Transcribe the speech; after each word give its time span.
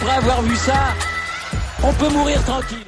après 0.00 0.14
avoir 0.14 0.42
vu 0.42 0.54
ça, 0.54 0.94
on 1.82 1.92
peut 1.92 2.08
mourir 2.10 2.40
tranquille. 2.44 2.84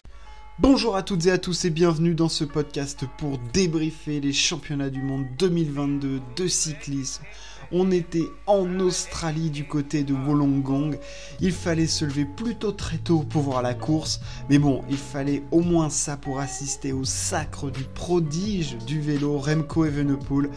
Bonjour 0.61 0.95
à 0.95 1.03
toutes 1.03 1.27
et 1.27 1.33
à 1.33 1.39
tous 1.39 1.65
et 1.65 1.71
bienvenue 1.71 2.15
dans 2.15 2.29
ce 2.29 2.45
podcast 2.45 3.05
pour 3.19 3.39
débriefer 3.53 4.21
les 4.21 4.33
championnats 4.33 4.91
du 4.91 5.03
monde 5.03 5.25
2022 5.37 6.21
de 6.37 6.47
cyclisme. 6.47 7.25
On 7.73 7.91
était 7.91 8.29
en 8.47 8.79
Australie 8.79 9.51
du 9.51 9.67
côté 9.67 10.05
de 10.05 10.15
Wollongong. 10.15 11.01
Il 11.41 11.53
fallait 11.53 11.89
se 11.89 12.05
lever 12.05 12.27
plutôt 12.27 12.71
très 12.71 12.99
tôt 12.99 13.25
pour 13.29 13.43
voir 13.43 13.63
la 13.63 13.75
course. 13.75 14.21
Mais 14.49 14.59
bon, 14.59 14.85
il 14.89 14.97
fallait 14.97 15.43
au 15.51 15.63
moins 15.63 15.91
ça 15.91 16.17
pour 16.17 16.39
assister 16.39 16.93
au 16.93 17.05
sacre 17.05 17.71
du 17.71 17.83
prodige 17.83 18.77
du 18.87 19.01
vélo 19.01 19.37
Remco 19.39 19.85
Evenepoel. 19.85 20.51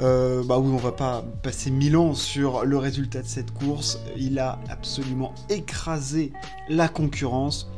Euh, 0.00 0.42
bah 0.44 0.58
oui, 0.58 0.70
on 0.72 0.78
va 0.78 0.92
pas 0.92 1.22
passer 1.42 1.70
mille 1.70 1.96
ans 1.96 2.14
sur 2.14 2.64
le 2.64 2.78
résultat 2.78 3.20
de 3.20 3.26
cette 3.26 3.52
course. 3.52 4.00
Il 4.16 4.38
a 4.38 4.58
absolument 4.70 5.34
écrasé 5.50 6.32
la 6.68 6.88
concurrence 6.88 7.70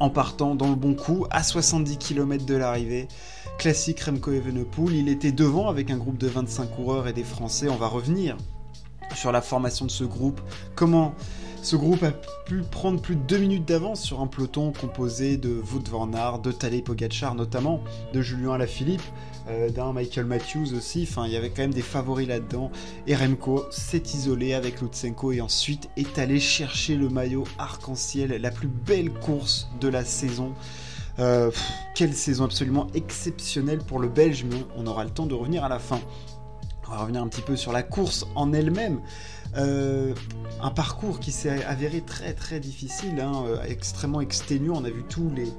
en 0.00 0.10
partant 0.10 0.54
dans 0.54 0.68
le 0.68 0.74
bon 0.74 0.94
coup 0.94 1.26
à 1.30 1.42
70 1.42 1.98
km 1.98 2.44
de 2.44 2.54
l'arrivée. 2.54 3.06
Classique 3.58 4.00
Remco 4.00 4.32
Evenepoel, 4.32 4.94
il 4.94 5.08
était 5.08 5.32
devant 5.32 5.68
avec 5.68 5.90
un 5.90 5.96
groupe 5.96 6.18
de 6.18 6.28
25 6.28 6.74
coureurs 6.76 7.08
et 7.08 7.12
des 7.12 7.24
Français. 7.24 7.68
On 7.68 7.76
va 7.76 7.88
revenir 7.88 8.36
sur 9.14 9.32
la 9.32 9.40
formation 9.40 9.86
de 9.86 9.90
ce 9.90 10.04
groupe, 10.04 10.40
comment 10.74 11.14
ce 11.62 11.76
groupe 11.76 12.02
a 12.02 12.12
pu 12.46 12.62
prendre 12.62 13.00
plus 13.00 13.16
de 13.16 13.20
2 13.22 13.38
minutes 13.38 13.64
d'avance 13.66 14.00
sur 14.00 14.20
un 14.20 14.26
peloton 14.26 14.72
composé 14.72 15.36
de 15.36 15.60
Wout 15.72 15.88
van 15.90 16.06
de 16.38 16.52
Tadej 16.52 16.82
Pogacar 16.82 17.34
notamment, 17.34 17.82
de 18.12 18.22
Julien 18.22 18.52
Alaphilippe, 18.52 19.02
euh, 19.48 19.70
d'un 19.70 19.92
Michael 19.92 20.26
Matthews 20.26 20.74
aussi, 20.76 21.06
enfin 21.08 21.26
il 21.26 21.32
y 21.32 21.36
avait 21.36 21.50
quand 21.50 21.62
même 21.62 21.74
des 21.74 21.82
favoris 21.82 22.28
là-dedans. 22.28 22.70
Et 23.06 23.14
Remco 23.14 23.64
s'est 23.70 24.02
isolé 24.14 24.54
avec 24.54 24.80
Lutsenko 24.80 25.32
et 25.32 25.40
ensuite 25.40 25.88
est 25.96 26.18
allé 26.18 26.40
chercher 26.40 26.96
le 26.96 27.08
maillot 27.08 27.44
arc-en-ciel, 27.58 28.30
la 28.40 28.50
plus 28.50 28.68
belle 28.68 29.10
course 29.10 29.68
de 29.80 29.88
la 29.88 30.04
saison. 30.04 30.54
Euh, 31.18 31.50
quelle 31.94 32.14
saison 32.14 32.44
absolument 32.44 32.86
exceptionnelle 32.94 33.78
pour 33.78 33.98
le 33.98 34.08
Belge, 34.08 34.44
mais 34.48 34.56
on 34.76 34.86
aura 34.86 35.04
le 35.04 35.10
temps 35.10 35.26
de 35.26 35.34
revenir 35.34 35.64
à 35.64 35.68
la 35.68 35.78
fin. 35.78 36.00
On 36.88 36.92
va 36.92 37.02
revenir 37.02 37.22
un 37.22 37.28
petit 37.28 37.42
peu 37.42 37.56
sur 37.56 37.72
la 37.72 37.82
course 37.82 38.26
en 38.34 38.52
elle-même. 38.52 39.00
Euh, 39.56 40.14
un 40.60 40.70
parcours 40.70 41.20
qui 41.20 41.32
s'est 41.32 41.64
avéré 41.64 42.00
très 42.00 42.34
très 42.34 42.60
difficile, 42.60 43.20
hein, 43.20 43.44
extrêmement 43.66 44.20
exténuant. 44.20 44.76
On 44.76 44.84
a 44.84 44.90
vu 44.90 45.04
tous 45.08 45.30
les, 45.34 45.52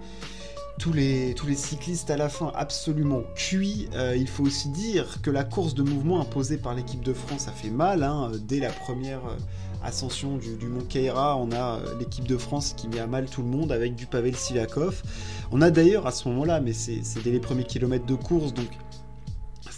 tous 0.79 0.93
les, 0.93 1.33
tous 1.35 1.45
les 1.45 1.55
cyclistes 1.55 2.09
à 2.09 2.17
la 2.17 2.29
fin 2.29 2.51
absolument 2.55 3.21
cuits. 3.35 3.89
Euh, 3.93 4.15
il 4.17 4.27
faut 4.27 4.43
aussi 4.43 4.69
dire 4.69 5.21
que 5.21 5.29
la 5.29 5.43
course 5.43 5.75
de 5.75 5.83
mouvement 5.83 6.21
imposée 6.21 6.57
par 6.57 6.73
l'équipe 6.73 7.03
de 7.03 7.13
France 7.13 7.47
a 7.47 7.51
fait 7.51 7.69
mal. 7.69 8.01
Hein. 8.01 8.31
Dès 8.47 8.59
la 8.59 8.69
première 8.69 9.19
euh, 9.27 9.37
ascension 9.83 10.37
du, 10.37 10.67
Mont 10.67 10.85
Keira, 10.87 11.37
on 11.37 11.51
a 11.51 11.79
euh, 11.79 11.99
l'équipe 11.99 12.25
de 12.25 12.37
France 12.37 12.73
qui 12.75 12.87
met 12.87 12.99
à 12.99 13.07
mal 13.07 13.29
tout 13.29 13.41
le 13.41 13.49
monde 13.49 13.71
avec 13.73 13.95
du 13.95 14.05
Pavel 14.05 14.35
Sivakov. 14.35 15.03
On 15.51 15.61
a 15.61 15.69
d'ailleurs 15.69 16.07
à 16.07 16.11
ce 16.11 16.29
moment-là, 16.29 16.61
mais 16.61 16.73
c'est 16.73 17.01
dès 17.23 17.31
les 17.31 17.41
premiers 17.41 17.65
kilomètres 17.65 18.05
de 18.05 18.15
course, 18.15 18.53
donc 18.53 18.69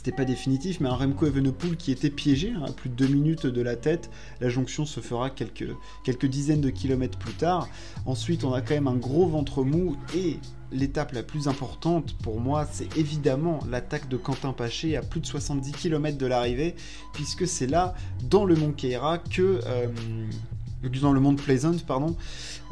c'était 0.04 0.18
pas 0.18 0.26
définitif, 0.26 0.80
mais 0.80 0.90
un 0.90 0.96
Remco 0.96 1.28
Evenepoel 1.28 1.78
qui 1.78 1.92
était 1.92 2.10
piégé 2.10 2.54
hein, 2.58 2.64
à 2.68 2.72
plus 2.72 2.90
de 2.90 2.96
deux 2.96 3.06
minutes 3.06 3.46
de 3.46 3.62
la 3.62 3.76
tête. 3.76 4.10
La 4.40 4.50
jonction 4.50 4.84
se 4.84 5.00
fera 5.00 5.30
quelques, 5.30 6.26
dizaines 6.26 6.60
de 6.60 6.72
kilomètres 6.72 7.20
plus 7.20 7.36
tard. 7.36 7.70
Ensuite, 8.08 8.44
on 8.44 8.52
a 8.52 8.62
quand 8.62 8.74
même 8.74 8.88
un 8.88 8.96
gros 8.96 9.28
ventre 9.28 9.64
mou 9.64 9.96
et 10.16 10.40
l'étape 10.72 11.12
la 11.12 11.22
plus 11.22 11.48
importante 11.48 12.16
pour 12.24 12.40
moi, 12.40 12.68
c'est 12.72 12.98
évidemment 12.98 13.60
l'attaque 13.70 14.10
de 14.10 14.18
Quentin 14.18 14.54
Paché 14.54 14.98
à 14.98 15.04
plus 15.04 15.20
de 15.20 15.28
70 15.28 15.74
km 15.74 16.18
de 16.18 16.26
l'arrivée, 16.26 16.74
puisque 17.14 17.48
c'est 17.48 17.68
là, 17.68 17.94
dans 18.24 18.46
le 18.46 18.56
Mont 18.56 18.72
Keira, 18.72 19.20
que... 19.20 19.60
Euh, 19.68 19.88
dans 20.90 21.14
le 21.14 21.20
monde 21.20 21.40
Pleasant, 21.42 21.78
pardon, 21.86 22.16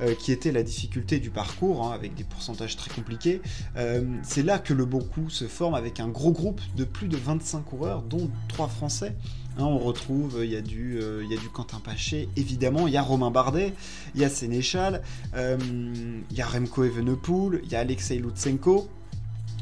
euh, 0.01 0.13
qui 0.15 0.31
était 0.31 0.51
la 0.51 0.63
difficulté 0.63 1.19
du 1.19 1.29
parcours, 1.29 1.85
hein, 1.85 1.91
avec 1.93 2.15
des 2.15 2.23
pourcentages 2.23 2.75
très 2.75 2.93
compliqués. 2.93 3.41
Euh, 3.77 4.03
c'est 4.23 4.43
là 4.43 4.59
que 4.59 4.73
le 4.73 4.85
bon 4.85 4.99
coup 4.99 5.29
se 5.29 5.47
forme 5.47 5.75
avec 5.75 5.99
un 5.99 6.07
gros 6.07 6.31
groupe 6.31 6.61
de 6.75 6.83
plus 6.83 7.07
de 7.07 7.17
25 7.17 7.63
coureurs, 7.63 8.01
dont 8.01 8.29
3 8.49 8.67
Français. 8.67 9.15
Hein, 9.57 9.63
on 9.63 9.77
retrouve, 9.77 10.39
il 10.43 10.49
y, 10.49 10.55
a 10.55 10.61
du, 10.61 10.99
il 11.23 11.29
y 11.29 11.33
a 11.33 11.39
du 11.39 11.49
Quentin 11.49 11.79
Paché, 11.79 12.29
évidemment, 12.37 12.87
il 12.87 12.93
y 12.93 12.97
a 12.97 13.01
Romain 13.01 13.31
Bardet, 13.31 13.73
il 14.15 14.21
y 14.21 14.23
a 14.23 14.29
Sénéchal, 14.29 15.01
il 15.35 16.23
y 16.31 16.41
a 16.41 16.45
Remco 16.45 16.83
Evenepoel, 16.83 17.61
il 17.63 17.71
y 17.71 17.75
a 17.75 17.79
Alexei 17.79 18.19
Lutsenko. 18.19 18.87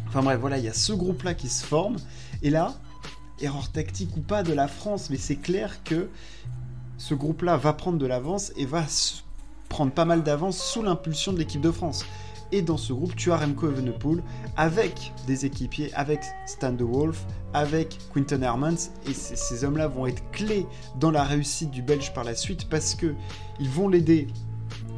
Enfin 0.08 0.22
bref, 0.22 0.40
voilà, 0.40 0.58
il 0.58 0.66
y 0.66 0.70
a 0.70 0.74
ce 0.74 0.94
groupe-là 0.94 1.34
qui 1.34 1.50
se 1.50 1.66
forme. 1.66 1.98
Et 2.44 2.50
là, 2.50 2.76
erreur 3.42 3.72
tactique 3.72 4.16
ou 4.18 4.22
pas 4.22 4.44
de 4.44 4.54
la 4.54 4.68
France, 4.68 5.10
mais 5.10 5.18
c'est 5.18 5.36
clair 5.36 5.84
que 5.84 6.10
ce 6.98 7.14
groupe-là 7.14 7.58
va 7.58 7.74
prendre 7.74 7.98
de 7.98 8.06
l'avance 8.06 8.52
et 8.56 8.66
va 8.66 8.86
prendre 9.70 9.92
pas 9.92 10.06
mal 10.06 10.24
d'avance 10.24 10.58
sous 10.58 10.82
l'impulsion 10.82 11.34
de 11.34 11.40
l'équipe 11.40 11.62
de 11.62 11.72
France. 11.72 12.06
Et 12.52 12.62
dans 12.62 12.78
ce 12.78 12.94
groupe, 12.94 13.16
tu 13.16 13.32
as 13.32 13.38
Remco 13.38 13.68
Evenepoel 13.68 14.24
avec 14.56 15.12
des 15.28 15.46
équipiers, 15.46 15.94
avec 15.94 16.22
Stan 16.46 16.72
de 16.72 16.84
Wolf, 16.84 17.26
avec 17.54 17.98
Quinton 18.14 18.42
Hermans. 18.42 18.92
Et 19.06 19.14
ces 19.14 19.64
hommes-là 19.66 19.88
vont 19.88 20.08
être 20.08 20.24
clés 20.32 20.66
dans 21.00 21.12
la 21.12 21.24
réussite 21.24 21.72
du 21.72 21.82
Belge 21.82 22.14
par 22.14 22.24
la 22.24 22.36
suite 22.36 22.70
parce 22.70 22.96
que 22.96 23.14
ils 23.60 23.70
vont 23.70 23.90
l'aider 23.90 24.28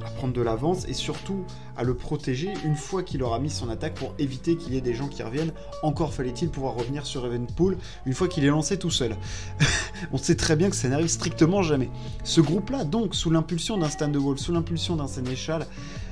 à 0.05 0.09
prendre 0.09 0.33
de 0.33 0.41
l'avance 0.41 0.85
et 0.87 0.93
surtout 0.93 1.43
à 1.77 1.83
le 1.83 1.95
protéger 1.95 2.53
une 2.63 2.75
fois 2.75 3.03
qu'il 3.03 3.23
aura 3.23 3.39
mis 3.39 3.49
son 3.49 3.69
attaque 3.69 3.95
pour 3.95 4.13
éviter 4.19 4.55
qu'il 4.55 4.73
y 4.73 4.77
ait 4.77 4.81
des 4.81 4.93
gens 4.93 5.07
qui 5.07 5.23
reviennent. 5.23 5.53
Encore 5.83 6.13
fallait-il 6.13 6.49
pouvoir 6.49 6.75
revenir 6.75 7.05
sur 7.05 7.25
Evenpool 7.25 7.77
une 8.05 8.13
fois 8.13 8.27
qu'il 8.27 8.43
est 8.45 8.49
lancé 8.49 8.77
tout 8.77 8.91
seul. 8.91 9.15
On 10.11 10.17
sait 10.17 10.35
très 10.35 10.55
bien 10.55 10.69
que 10.69 10.75
ça 10.75 10.89
n'arrive 10.89 11.07
strictement 11.07 11.61
jamais. 11.61 11.89
Ce 12.23 12.41
groupe-là, 12.41 12.83
donc, 12.83 13.15
sous 13.15 13.29
l'impulsion 13.29 13.77
d'un 13.77 13.89
Stand 13.89 14.11
de 14.11 14.19
Wall, 14.19 14.39
sous 14.39 14.51
l'impulsion 14.51 14.95
d'un 14.95 15.07
Sénéchal, 15.07 15.65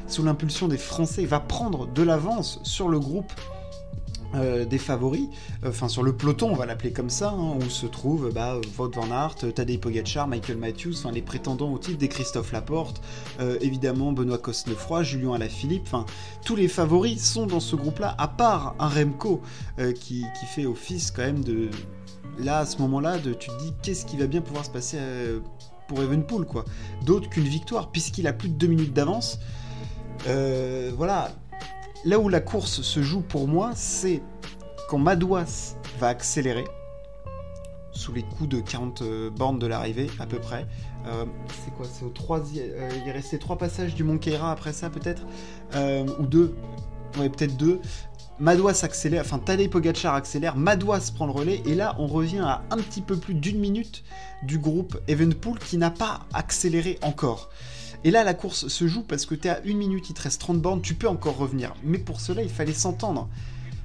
sous 0.07 0.23
l'impulsion 0.23 0.67
des 0.67 0.77
Français, 0.77 1.25
va 1.25 1.39
prendre 1.39 1.87
de 1.87 2.03
l'avance 2.03 2.59
sur 2.63 2.89
le 2.89 2.99
groupe 2.99 3.31
euh, 4.35 4.65
des 4.65 4.77
favoris, 4.77 5.29
euh, 5.63 5.69
enfin 5.69 5.87
sur 5.87 6.03
le 6.03 6.11
peloton, 6.11 6.49
on 6.51 6.55
va 6.55 6.65
l'appeler 6.65 6.91
comme 6.91 7.09
ça, 7.09 7.29
hein, 7.29 7.55
où 7.61 7.69
se 7.69 7.85
trouvent 7.85 8.29
bah, 8.33 8.59
van 8.75 9.09
Aert, 9.09 9.35
Tadej 9.55 9.79
Pogacar, 9.79 10.27
Michael 10.27 10.57
Matthews, 10.57 10.95
enfin 10.97 11.11
les 11.11 11.21
prétendants 11.21 11.71
au 11.71 11.77
titre 11.77 11.97
des 11.97 12.09
Christophe 12.09 12.51
Laporte, 12.51 13.01
euh, 13.39 13.57
évidemment 13.61 14.11
Benoît 14.11 14.37
Cosnefroy, 14.37 15.03
Julien 15.03 15.33
Alaphilippe, 15.33 15.83
enfin 15.85 16.05
tous 16.43 16.57
les 16.57 16.67
favoris 16.67 17.23
sont 17.23 17.45
dans 17.45 17.61
ce 17.61 17.77
groupe-là, 17.77 18.15
à 18.17 18.27
part 18.27 18.75
un 18.79 18.89
Remco 18.89 19.41
qui, 19.95 20.25
fait 20.53 20.65
office 20.65 21.11
quand 21.11 21.23
même 21.23 21.43
de... 21.43 21.69
Là, 22.39 22.59
à 22.59 22.65
ce 22.65 22.77
moment-là, 22.79 23.19
de, 23.19 23.33
tu 23.33 23.49
te 23.49 23.57
dis 23.59 23.73
qu'est-ce 23.81 24.05
qui 24.05 24.17
va 24.17 24.27
bien 24.27 24.41
pouvoir 24.41 24.65
se 24.65 24.69
passer 24.69 24.97
pour 25.87 26.01
Evenpool, 26.01 26.45
quoi. 26.45 26.65
D'autre 27.05 27.29
qu'une 27.29 27.45
victoire, 27.45 27.91
puisqu'il 27.91 28.27
a 28.27 28.33
plus 28.33 28.49
de 28.49 28.55
2 28.55 28.67
minutes 28.67 28.93
d'avance. 28.93 29.39
voilà, 30.25 31.31
là 32.05 32.19
où 32.19 32.29
la 32.29 32.39
course 32.39 32.81
se 32.81 33.01
joue 33.01 33.21
pour 33.21 33.47
moi, 33.47 33.71
c'est 33.75 34.21
quand 34.89 34.97
Madouas 34.97 35.75
va 35.99 36.07
accélérer, 36.07 36.65
sous 37.91 38.13
les 38.13 38.23
coups 38.23 38.49
de 38.49 38.61
40 38.61 39.01
euh, 39.01 39.29
bornes 39.29 39.59
de 39.59 39.67
l'arrivée, 39.67 40.09
à 40.19 40.25
peu 40.25 40.39
près. 40.39 40.65
Euh, 41.07 41.25
c'est 41.65 41.73
quoi? 41.73 41.85
C'est 41.91 42.05
au 42.05 42.09
troisième. 42.09 42.69
Euh, 42.71 42.89
il 43.05 43.11
restait 43.11 43.39
trois 43.39 43.57
passages 43.57 43.95
du 43.95 44.03
Mont 44.03 44.17
Keira 44.17 44.51
après 44.51 44.71
ça, 44.71 44.89
peut-être? 44.89 45.23
Ou 46.19 46.25
deux 46.25 46.55
Ouais, 47.17 47.29
peut-être 47.29 47.57
deux. 47.57 47.79
Madouas 48.39 48.81
accélère, 48.83 49.23
enfin 49.25 49.39
Tadej 49.39 49.69
Pogacar 49.69 50.13
accélère, 50.13 50.55
Madouas 50.55 51.11
prend 51.15 51.25
le 51.25 51.31
relais, 51.31 51.63
et 51.65 51.73
là 51.73 51.95
on 51.97 52.05
revient 52.05 52.41
à 52.41 52.61
un 52.69 52.77
petit 52.77 53.01
peu 53.01 53.17
plus 53.17 53.33
d'une 53.33 53.57
minute 53.57 54.03
du 54.43 54.59
groupe 54.59 54.99
Evenpool 55.07 55.57
qui 55.57 55.77
n'a 55.77 55.89
pas 55.89 56.19
accéléré 56.33 56.99
encore. 57.01 57.49
Et 58.03 58.11
là, 58.11 58.23
la 58.23 58.33
course 58.33 58.67
se 58.67 58.87
joue 58.87 59.03
parce 59.03 59.25
que 59.25 59.35
tu 59.35 59.47
es 59.47 59.51
à 59.51 59.61
une 59.63 59.77
minute, 59.77 60.09
il 60.09 60.13
te 60.13 60.21
reste 60.21 60.41
30 60.41 60.61
bornes, 60.61 60.81
tu 60.81 60.93
peux 60.93 61.07
encore 61.07 61.37
revenir. 61.37 61.73
Mais 61.83 61.97
pour 61.97 62.21
cela, 62.21 62.41
il 62.41 62.49
fallait 62.49 62.73
s'entendre. 62.73 63.27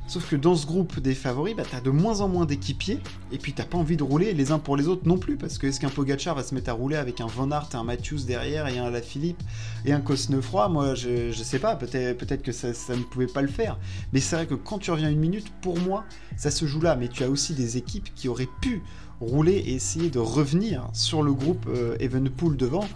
Sauf 0.08 0.28
que 0.28 0.36
dans 0.36 0.56
ce 0.56 0.66
groupe 0.66 0.98
des 1.00 1.14
favoris, 1.14 1.54
bah, 1.54 1.62
tu 1.68 1.74
as 1.76 1.80
de 1.80 1.90
moins 1.90 2.20
en 2.20 2.28
moins 2.28 2.44
d'équipiers, 2.44 2.98
et 3.30 3.38
puis 3.38 3.52
t'as 3.52 3.64
pas 3.64 3.78
envie 3.78 3.96
de 3.96 4.02
rouler 4.02 4.34
les 4.34 4.50
uns 4.50 4.58
pour 4.58 4.76
les 4.76 4.88
autres 4.88 5.06
non 5.06 5.16
plus, 5.16 5.36
parce 5.36 5.58
que 5.58 5.68
est-ce 5.68 5.80
qu'un 5.80 5.88
Pogachar 5.88 6.34
va 6.34 6.42
se 6.42 6.54
mettre 6.54 6.70
à 6.70 6.72
rouler 6.72 6.96
avec 6.96 7.20
un 7.20 7.26
Van 7.26 7.50
Aert, 7.50 7.68
un 7.74 7.84
Matthews 7.84 8.24
derrière, 8.26 8.66
et 8.66 8.78
un 8.78 8.90
La 8.90 9.00
Philippe, 9.00 9.42
et 9.86 9.92
un 9.92 10.00
Cosnefroy? 10.00 10.68
Moi, 10.68 10.94
je, 10.96 11.30
je 11.30 11.42
sais 11.42 11.60
pas, 11.60 11.76
peut-être 11.76 12.18
peut 12.18 12.36
que 12.36 12.52
ça, 12.52 12.74
ça, 12.74 12.96
ne 12.96 13.02
pouvait 13.02 13.26
pas 13.26 13.42
le 13.42 13.48
faire. 13.48 13.78
Mais 14.12 14.20
c'est 14.20 14.36
vrai 14.36 14.46
que 14.46 14.54
quand 14.54 14.78
tu 14.78 14.90
reviens 14.90 15.08
une 15.08 15.20
minute, 15.20 15.50
pour 15.62 15.78
moi, 15.78 16.04
ça 16.36 16.50
se 16.50 16.66
joue 16.66 16.80
là, 16.80 16.96
mais 16.96 17.08
tu 17.08 17.22
as 17.22 17.30
aussi 17.30 17.54
des 17.54 17.76
équipes 17.76 18.12
qui 18.14 18.28
auraient 18.28 18.48
pu 18.60 18.82
rouler 19.20 19.54
et 19.54 19.74
essayer 19.74 20.10
de 20.10 20.18
revenir 20.18 20.88
sur 20.92 21.22
le 21.22 21.32
groupe 21.32 21.66
euh, 21.68 21.96
Evenpool 22.00 22.56
devant. 22.56 22.86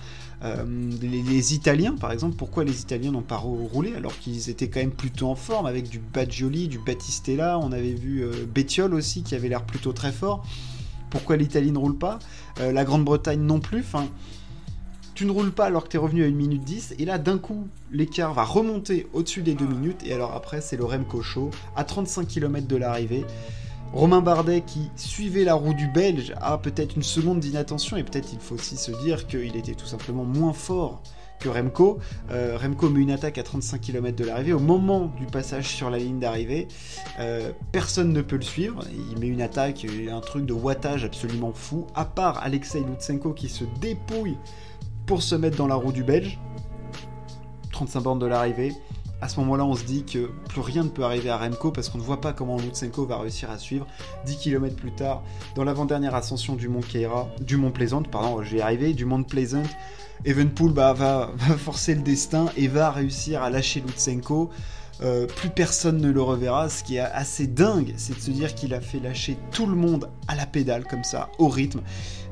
Euh, 0.42 0.64
les, 1.00 1.54
Italiens, 1.54 1.96
par 1.96 2.12
exemple, 2.12 2.36
pourquoi 2.36 2.64
les 2.64 2.80
Italiens 2.80 3.10
n'ont 3.10 3.22
pas 3.22 3.36
roulé 3.36 3.94
alors 3.94 4.16
qu'ils 4.18 4.50
étaient 4.50 4.68
quand 4.68 4.80
même 4.80 4.92
plutôt 4.92 5.28
en 5.28 5.34
forme 5.34 5.66
avec 5.66 5.88
du 5.88 5.98
Baggioli, 5.98 6.68
du 6.68 6.78
Battistella, 6.78 7.58
on 7.58 7.72
avait 7.72 7.94
vu 7.94 8.22
euh, 8.22 8.44
Bettiol 8.46 8.94
aussi 8.94 9.22
qui 9.22 9.34
avait 9.34 9.48
l'air 9.48 9.64
plutôt 9.64 9.92
très 9.92 10.12
fort. 10.12 10.44
Pourquoi 11.10 11.36
l'Italie 11.36 11.72
ne 11.72 11.78
roule 11.78 11.96
pas? 11.96 12.18
Euh, 12.60 12.72
La 12.72 12.84
Grande-Bretagne 12.84 13.40
non 13.40 13.60
plus. 13.60 13.80
Enfin, 13.80 14.06
tu 15.14 15.24
ne 15.24 15.30
roules 15.30 15.52
pas 15.52 15.66
alors 15.66 15.84
que 15.84 15.88
tu 15.88 15.96
es 15.96 16.00
revenu 16.00 16.24
à 16.24 16.26
1 16.26 16.30
minute 16.32 16.62
10 16.62 16.96
et 16.98 17.06
là 17.06 17.16
d'un 17.16 17.38
coup 17.38 17.68
l'écart 17.90 18.34
va 18.34 18.44
remonter 18.44 19.06
au-dessus 19.14 19.40
des 19.40 19.54
2 19.54 19.64
minutes 19.64 20.02
et 20.04 20.12
alors 20.12 20.34
après 20.34 20.60
c'est 20.60 20.76
le 20.76 20.84
Remco 20.84 21.22
Show 21.22 21.50
à 21.74 21.84
35 21.84 22.28
km 22.28 22.66
de 22.66 22.76
l'arrivée. 22.76 23.24
Romain 23.96 24.20
Bardet 24.20 24.60
qui 24.60 24.90
suivait 24.94 25.42
la 25.42 25.54
roue 25.54 25.72
du 25.72 25.88
Belge 25.88 26.34
a 26.42 26.58
peut-être 26.58 26.96
une 26.96 27.02
seconde 27.02 27.40
d'inattention 27.40 27.96
et 27.96 28.04
peut-être 28.04 28.30
il 28.30 28.38
faut 28.38 28.56
aussi 28.56 28.76
se 28.76 28.92
dire 29.02 29.26
qu'il 29.26 29.56
était 29.56 29.72
tout 29.72 29.86
simplement 29.86 30.24
moins 30.24 30.52
fort 30.52 31.00
que 31.40 31.48
Remco. 31.48 31.98
Euh, 32.30 32.58
Remco 32.60 32.90
met 32.90 33.00
une 33.00 33.10
attaque 33.10 33.38
à 33.38 33.42
35 33.42 33.80
km 33.80 34.14
de 34.14 34.24
l'arrivée. 34.26 34.52
Au 34.52 34.58
moment 34.58 35.10
du 35.18 35.24
passage 35.24 35.68
sur 35.68 35.88
la 35.88 35.96
ligne 35.96 36.18
d'arrivée, 36.18 36.68
euh, 37.20 37.52
personne 37.72 38.12
ne 38.12 38.20
peut 38.20 38.36
le 38.36 38.42
suivre. 38.42 38.84
Il 39.10 39.18
met 39.18 39.28
une 39.28 39.40
attaque, 39.40 39.86
un 40.12 40.20
truc 40.20 40.44
de 40.44 40.52
wattage 40.52 41.06
absolument 41.06 41.52
fou, 41.54 41.86
à 41.94 42.04
part 42.04 42.42
Alexei 42.42 42.80
Lutsenko 42.80 43.32
qui 43.32 43.48
se 43.48 43.64
dépouille 43.80 44.36
pour 45.06 45.22
se 45.22 45.34
mettre 45.36 45.56
dans 45.56 45.68
la 45.68 45.74
roue 45.74 45.92
du 45.92 46.04
Belge. 46.04 46.38
35 47.72 48.00
bornes 48.02 48.18
de 48.18 48.26
l'arrivée. 48.26 48.74
À 49.22 49.28
ce 49.30 49.40
moment-là, 49.40 49.64
on 49.64 49.74
se 49.74 49.84
dit 49.84 50.04
que 50.04 50.30
plus 50.48 50.60
rien 50.60 50.84
ne 50.84 50.90
peut 50.90 51.02
arriver 51.02 51.30
à 51.30 51.38
Remco 51.38 51.70
parce 51.70 51.88
qu'on 51.88 51.96
ne 51.96 52.02
voit 52.02 52.20
pas 52.20 52.34
comment 52.34 52.58
Lutsenko 52.58 53.06
va 53.06 53.18
réussir 53.18 53.50
à 53.50 53.58
suivre. 53.58 53.86
10 54.26 54.36
km 54.36 54.76
plus 54.76 54.92
tard, 54.92 55.22
dans 55.54 55.64
l'avant-dernière 55.64 56.14
ascension 56.14 56.54
du 56.54 56.68
Mont 56.68 56.82
Keira, 56.82 57.28
du 57.40 57.56
Mont 57.56 57.70
Pleasant, 57.70 58.02
pardon, 58.02 58.42
je 58.42 58.50
vais 58.50 58.58
y 58.58 58.60
arriver, 58.60 58.92
du 58.92 59.06
Mont 59.06 59.22
Pleasant, 59.22 59.62
Evenpool 60.26 60.72
bah, 60.72 60.92
va, 60.92 61.32
forcer 61.56 61.94
le 61.94 62.02
destin 62.02 62.46
et 62.58 62.68
va 62.68 62.90
réussir 62.90 63.42
à 63.42 63.48
lâcher 63.48 63.80
Lutsenko. 63.80 64.50
Euh, 65.02 65.26
plus 65.26 65.50
personne 65.50 65.98
ne 65.98 66.10
le 66.10 66.22
reverra. 66.22 66.68
Ce 66.68 66.84
qui 66.84 66.96
est 66.96 67.00
assez 67.00 67.46
dingue, 67.46 67.94
c'est 67.96 68.16
de 68.16 68.20
se 68.20 68.30
dire 68.30 68.54
qu'il 68.54 68.74
a 68.74 68.80
fait 68.80 68.98
lâcher 68.98 69.38
tout 69.50 69.66
le 69.66 69.76
monde 69.76 70.10
à 70.28 70.34
la 70.34 70.46
pédale, 70.46 70.84
comme 70.84 71.04
ça, 71.04 71.30
au 71.38 71.48
rythme. 71.48 71.80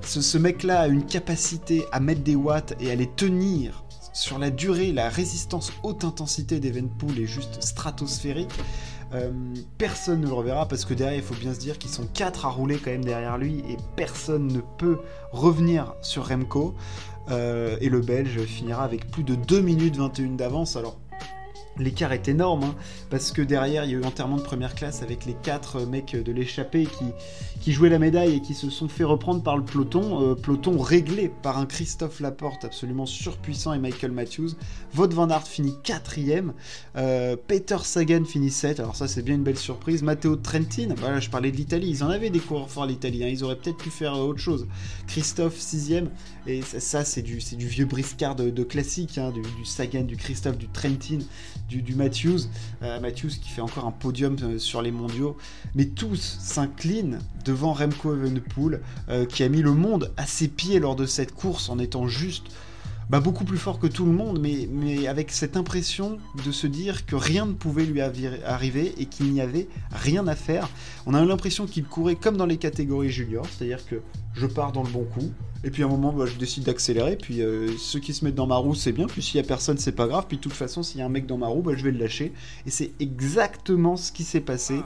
Ce, 0.03 0.21
ce 0.21 0.37
mec-là 0.37 0.81
a 0.81 0.89
une 0.89 1.05
capacité 1.05 1.85
à 1.93 2.01
mettre 2.01 2.23
des 2.23 2.37
watts 2.37 2.75
et 2.81 2.91
à 2.91 2.95
les 2.95 3.07
tenir 3.07 3.84
sur 4.15 4.39
la 4.39 4.51
durée, 4.51 4.93
la 4.93 5.09
résistance 5.09 5.73
haute 5.83 6.05
intensité 6.05 6.61
d'Evenpool 6.61 7.19
est 7.19 7.27
juste 7.27 7.61
stratosphérique. 7.63 8.55
Euh, 9.13 9.31
personne 9.77 10.21
ne 10.21 10.27
le 10.27 10.33
reverra 10.33 10.67
parce 10.67 10.85
que 10.85 10.95
derrière, 10.95 11.19
il 11.19 11.23
faut 11.23 11.35
bien 11.35 11.53
se 11.53 11.59
dire 11.59 11.79
qu'ils 11.79 11.91
sont 11.91 12.07
4 12.07 12.47
à 12.47 12.49
rouler 12.49 12.79
quand 12.79 12.93
même 12.93 13.05
derrière 13.05 13.37
lui 13.39 13.59
et 13.69 13.77
personne 13.97 14.47
ne 14.47 14.61
peut 14.79 15.01
revenir 15.33 15.95
sur 16.01 16.29
Remco. 16.29 16.75
Euh, 17.31 17.77
et 17.81 17.89
le 17.89 18.01
Belge 18.01 18.39
finira 18.45 18.85
avec 18.85 19.11
plus 19.11 19.25
de 19.25 19.35
2 19.35 19.61
minutes 19.61 19.97
21 19.97 20.37
d'avance. 20.37 20.77
Alors, 20.77 20.97
l'écart 21.79 22.13
est 22.13 22.29
énorme, 22.29 22.65
hein, 22.65 22.75
parce 23.11 23.33
que 23.33 23.43
derrière, 23.43 23.85
il 23.85 23.91
y 23.91 23.95
a 23.95 23.99
eu 23.99 24.05
enterrement 24.05 24.37
de 24.37 24.43
première 24.43 24.75
classe 24.75 25.03
avec 25.03 25.25
les 25.25 25.35
quatre 25.35 25.81
mecs 25.87 26.17
de 26.17 26.33
l'échappée 26.33 26.87
qui, 27.61 27.73
jouaient 27.73 27.89
la 27.89 27.99
médaille 27.99 28.35
et 28.35 28.41
qui 28.41 28.55
se 28.55 28.69
sont 28.69 28.89
fait 28.89 29.05
reprendre 29.05 29.43
par 29.43 29.57
le 29.57 29.65
peloton. 29.65 30.23
Euh, 30.23 30.35
peloton 30.35 30.79
réglé 30.79 31.31
par 31.43 31.59
un 31.59 31.67
Christophe 31.67 32.21
Laporte 32.21 32.65
absolument 32.65 33.07
surpuissant 33.07 33.73
et 33.73 33.79
Michael 33.79 34.13
Matthews. 34.13 34.51
Wout 34.97 35.09
van 35.09 35.31
Aert 35.31 35.47
finit 35.47 35.75
quatrième. 35.83 36.53
Euh, 36.97 37.37
Peter 37.37 37.79
Sagan 37.83 38.25
finit 38.25 38.51
7. 38.51 38.81
Alors 38.81 38.97
ça, 38.97 39.09
c'est 39.09 39.23
bien 39.23 39.35
une 39.35 39.43
belle 39.43 39.57
surprise. 39.57 40.03
Matteo 40.03 40.37
Trentin, 40.37 40.95
je 41.19 41.31
parlais 41.31 41.51
de 41.51 41.57
l'Italie. 41.57 41.89
Ils 41.89 42.05
en 42.05 42.11
avaient 42.11 42.31
des 42.31 42.39
coureurs 42.39 42.69
forts, 42.69 42.87
l'Italie. 42.87 43.23
Ils 43.27 43.43
auraient 43.45 43.57
peut-être 43.57 43.79
pu 43.79 43.91
faire 43.91 44.19
autre 44.19 44.41
chose. 44.41 44.67
Christophe, 45.07 45.59
sixième. 45.59 46.11
Et 46.47 46.61
ça, 46.61 47.05
c'est 47.05 47.23
du, 47.23 47.39
du 47.39 47.67
vieux 47.67 47.87
briscard 47.87 48.37
de, 48.37 48.63
classique, 48.63 49.17
hein, 49.17 49.33
du 49.33 49.65
Sagan, 49.65 50.03
du 50.03 50.17
Christophe, 50.17 50.59
du 50.59 50.69
Trentin 50.69 51.21
du, 51.69 51.95
Matthews. 51.95 52.49
Euh, 52.83 53.01
Matthews 53.01 53.31
qui 53.43 53.49
fait 53.49 53.61
encore 53.61 53.87
un 53.87 53.91
podium 53.91 54.37
euh, 54.43 54.59
sur 54.59 54.83
les 54.83 54.91
mondiaux. 54.91 55.37
Mais 55.75 55.87
tous 55.87 56.39
s'inclinent 56.41 57.19
devant 57.45 57.73
Remco 57.73 58.15
Evenepoel, 58.15 58.81
euh, 59.09 59.27
qui 59.27 59.43
a 59.43 59.49
mis 59.49 59.63
le 59.63 59.73
monde 59.73 60.13
à 60.17 60.27
ses 60.27 60.49
pieds 60.49 60.79
lors 60.79 60.97
de 60.97 61.07
cette 61.07 61.35
course 61.35 61.69
en 61.69 61.79
étant 61.79 62.07
juste 62.07 62.47
bah, 63.11 63.21
beaucoup 63.21 63.45
plus 63.45 63.59
fort 63.59 63.79
que 63.79 63.87
tout 63.87 64.07
le 64.07 64.13
monde, 64.13 64.41
mais, 64.41 64.69
mais 64.71 65.07
avec 65.07 65.31
cette 65.31 65.57
impression 65.57 66.19
de 66.45 66.53
se 66.53 66.67
dire 66.67 67.07
que 67.07 67.17
rien 67.17 67.47
ne 67.47 67.53
pouvait 67.53 67.85
lui 67.85 68.01
arriver 68.01 68.95
et 68.99 69.07
qu'il 69.07 69.33
n'y 69.33 69.41
avait 69.41 69.69
rien 69.93 70.27
à 70.27 70.35
faire. 70.35 70.69
On 71.07 71.15
a 71.15 71.25
l'impression 71.25 71.67
qu'il 71.67 71.85
courait 71.85 72.17
comme 72.17 72.37
dans 72.37 72.47
les 72.47 72.57
catégories 72.57 73.11
juniors, 73.11 73.47
c'est-à-dire 73.47 73.85
que 73.87 74.03
je 74.35 74.47
pars 74.47 74.73
dans 74.73 74.83
le 74.83 74.91
bon 74.91 75.05
coup, 75.05 75.31
et 75.63 75.71
puis 75.71 75.83
à 75.83 75.87
un 75.87 75.89
moment 75.89 76.13
bah, 76.13 76.27
je 76.27 76.37
décide 76.37 76.65
d'accélérer, 76.65 77.17
puis 77.17 77.43
euh, 77.43 77.77
ceux 77.79 78.01
qui 78.01 78.13
se 78.15 78.25
mettent 78.25 78.35
dans 78.35 78.47
ma 78.47 78.57
roue 78.57 78.75
c'est 78.75 78.93
bien, 78.93 79.07
puis 79.07 79.23
s'il 79.23 79.37
y 79.37 79.41
a 79.41 79.47
personne 79.47 79.79
c'est 79.79 79.93
pas 79.93 80.07
grave, 80.07 80.25
puis 80.29 80.39
de 80.39 80.43
toute 80.43 80.53
façon 80.53 80.83
s'il 80.83 81.01
y 81.01 81.03
a 81.03 81.07
un 81.07 81.11
mec 81.11 81.27
dans 81.27 81.39
ma 81.39 81.47
roue, 81.47 81.63
bah, 81.63 81.73
je 81.77 81.85
vais 81.85 81.93
le 81.93 81.99
lâcher. 81.99 82.33
Et 82.67 82.71
c'est 82.71 82.93
exactement 83.01 83.97
ce 83.97 84.13
qui 84.13 84.25
s'est 84.25 84.41
passé. 84.41 84.81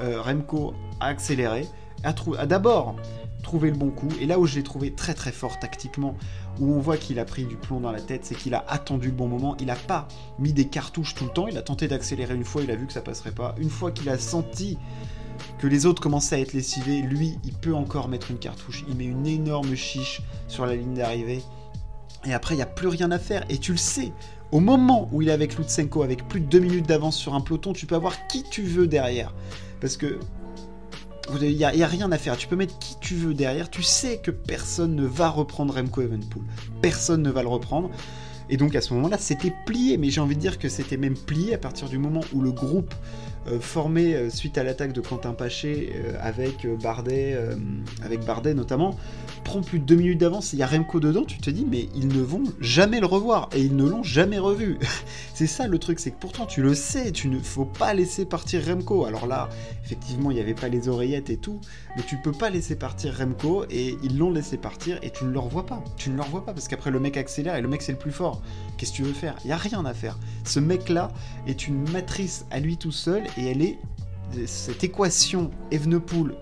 Euh, 0.00 0.20
Remco 0.20 0.74
a 1.00 1.06
accéléré, 1.06 1.66
a, 2.04 2.14
a 2.38 2.46
d'abord 2.46 2.96
trouvé 3.42 3.70
le 3.70 3.76
bon 3.76 3.90
coup, 3.90 4.08
et 4.20 4.26
là 4.26 4.38
où 4.38 4.46
je 4.46 4.56
l'ai 4.56 4.62
trouvé 4.62 4.92
très 4.92 5.14
très 5.14 5.32
fort 5.32 5.58
tactiquement, 5.58 6.16
où 6.60 6.72
on 6.72 6.80
voit 6.80 6.96
qu'il 6.96 7.18
a 7.18 7.24
pris 7.24 7.44
du 7.44 7.56
plomb 7.56 7.80
dans 7.80 7.92
la 7.92 8.00
tête, 8.00 8.24
c'est 8.24 8.34
qu'il 8.34 8.54
a 8.54 8.64
attendu 8.68 9.08
le 9.08 9.14
bon 9.14 9.28
moment, 9.28 9.56
il 9.60 9.66
n'a 9.66 9.76
pas 9.76 10.08
mis 10.38 10.52
des 10.52 10.66
cartouches 10.66 11.14
tout 11.14 11.24
le 11.24 11.30
temps, 11.30 11.48
il 11.48 11.56
a 11.56 11.62
tenté 11.62 11.88
d'accélérer 11.88 12.34
une 12.34 12.44
fois, 12.44 12.62
il 12.62 12.70
a 12.70 12.76
vu 12.76 12.86
que 12.86 12.92
ça 12.92 13.00
passerait 13.00 13.32
pas, 13.32 13.54
une 13.58 13.70
fois 13.70 13.90
qu'il 13.90 14.08
a 14.08 14.18
senti 14.18 14.78
que 15.58 15.66
les 15.66 15.86
autres 15.86 16.02
commençaient 16.02 16.36
à 16.36 16.40
être 16.40 16.52
lessivés, 16.52 17.00
lui, 17.00 17.38
il 17.44 17.52
peut 17.52 17.74
encore 17.74 18.08
mettre 18.08 18.30
une 18.30 18.38
cartouche, 18.38 18.84
il 18.88 18.96
met 18.96 19.04
une 19.04 19.26
énorme 19.26 19.74
chiche 19.76 20.20
sur 20.48 20.66
la 20.66 20.74
ligne 20.74 20.94
d'arrivée, 20.94 21.42
et 22.24 22.34
après, 22.34 22.54
il 22.54 22.58
n'y 22.58 22.62
a 22.62 22.66
plus 22.66 22.88
rien 22.88 23.10
à 23.12 23.18
faire, 23.18 23.44
et 23.48 23.58
tu 23.58 23.72
le 23.72 23.78
sais, 23.78 24.12
au 24.50 24.60
moment 24.60 25.08
où 25.12 25.22
il 25.22 25.28
est 25.28 25.32
avec 25.32 25.56
Lutsenko, 25.56 26.02
avec 26.02 26.26
plus 26.26 26.40
de 26.40 26.46
2 26.46 26.58
minutes 26.58 26.86
d'avance 26.88 27.16
sur 27.16 27.34
un 27.34 27.40
peloton, 27.40 27.72
tu 27.72 27.86
peux 27.86 27.94
avoir 27.94 28.26
qui 28.28 28.42
tu 28.42 28.62
veux 28.62 28.86
derrière. 28.86 29.34
Parce 29.80 29.96
que 29.96 30.18
il 31.40 31.56
n'y 31.56 31.64
a, 31.64 31.86
rien 31.86 32.10
à 32.10 32.18
faire. 32.18 32.36
Tu 32.36 32.48
peux 32.48 32.56
mettre 32.56 32.78
qui 32.78 32.96
tu 33.00 33.14
veux 33.14 33.34
derrière. 33.34 33.70
Tu 33.70 33.82
sais 33.82 34.18
que 34.18 34.30
personne 34.30 34.94
ne 34.94 35.06
va 35.06 35.28
reprendre 35.28 35.74
Remco 35.74 36.02
Evenpool. 36.02 36.42
Personne 36.82 37.22
ne 37.22 37.30
va 37.30 37.42
le 37.42 37.48
reprendre. 37.48 37.90
Et 38.50 38.56
donc 38.56 38.74
à 38.74 38.80
ce 38.80 38.94
moment-là, 38.94 39.18
c'était 39.18 39.52
plié. 39.66 39.96
Mais 39.98 40.10
j'ai 40.10 40.20
envie 40.20 40.36
de 40.36 40.40
dire 40.40 40.58
que 40.58 40.68
c'était 40.68 40.96
même 40.96 41.16
plié 41.16 41.54
à 41.54 41.58
partir 41.58 41.88
du 41.88 41.98
moment 41.98 42.20
où 42.32 42.40
le 42.40 42.52
groupe 42.52 42.94
formé 43.60 44.14
euh, 44.14 44.30
suite 44.30 44.58
à 44.58 44.62
l'attaque 44.62 44.92
de 44.92 45.00
Quentin 45.00 45.32
Paché 45.32 45.92
euh, 45.94 46.12
avec 46.20 46.66
Bardet, 46.82 47.38
avec 48.02 48.24
Bardet 48.24 48.54
notamment, 48.54 48.96
prend 49.44 49.60
plus 49.60 49.78
de 49.78 49.84
deux 49.84 49.96
minutes 49.96 50.18
d'avance. 50.18 50.52
Il 50.52 50.58
y 50.58 50.62
a 50.62 50.66
Remco 50.66 51.00
dedans. 51.00 51.24
Tu 51.24 51.38
te 51.38 51.50
dis, 51.50 51.66
mais 51.68 51.88
ils 51.94 52.08
ne 52.08 52.20
vont 52.20 52.44
jamais 52.60 53.00
le 53.00 53.06
revoir 53.06 53.48
et 53.54 53.60
ils 53.60 53.74
ne 53.76 53.84
l'ont 53.84 54.02
jamais 54.02 54.38
revu. 54.38 54.78
c'est 55.34 55.46
ça 55.46 55.66
le 55.66 55.78
truc, 55.78 56.00
c'est 56.00 56.10
que 56.10 56.18
pourtant 56.18 56.46
tu 56.46 56.62
le 56.62 56.74
sais, 56.74 57.12
tu 57.12 57.28
ne 57.28 57.38
faut 57.38 57.64
pas 57.64 57.94
laisser 57.94 58.24
partir 58.24 58.64
Remco. 58.66 59.04
Alors 59.04 59.26
là, 59.26 59.48
effectivement, 59.84 60.30
il 60.30 60.34
n'y 60.34 60.40
avait 60.40 60.54
pas 60.54 60.68
les 60.68 60.88
oreillettes 60.88 61.30
et 61.30 61.36
tout, 61.36 61.60
mais 61.96 62.02
tu 62.02 62.16
peux 62.16 62.32
pas 62.32 62.50
laisser 62.50 62.76
partir 62.76 63.14
Remco 63.16 63.64
et 63.70 63.96
ils 64.02 64.18
l'ont 64.18 64.30
laissé 64.30 64.56
partir 64.56 64.98
et 65.02 65.10
tu 65.10 65.24
ne 65.24 65.30
le 65.30 65.38
revois 65.38 65.66
pas. 65.66 65.82
Tu 65.96 66.10
ne 66.10 66.16
le 66.16 66.22
revois 66.22 66.44
pas 66.44 66.52
parce 66.52 66.68
qu'après 66.68 66.90
le 66.90 67.00
mec 67.00 67.16
accélère 67.16 67.56
et 67.56 67.62
le 67.62 67.68
mec 67.68 67.82
c'est 67.82 67.92
le 67.92 67.98
plus 67.98 68.12
fort. 68.12 68.42
Qu'est-ce 68.76 68.92
que 68.92 68.96
tu 68.96 69.02
veux 69.02 69.12
faire? 69.12 69.36
Il 69.44 69.50
y 69.50 69.52
a 69.52 69.56
rien 69.56 69.84
à 69.84 69.94
faire. 69.94 70.18
Ce 70.44 70.60
mec-là 70.60 71.10
est 71.46 71.68
une 71.68 71.88
matrice 71.90 72.44
à 72.50 72.60
lui 72.60 72.76
tout 72.76 72.92
seul 72.92 73.22
et 73.38 73.46
elle 73.46 73.62
est 73.62 73.78
cette 74.46 74.84
équation 74.84 75.50
Evenepoel 75.70 76.34